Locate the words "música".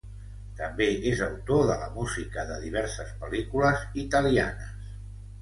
1.99-2.47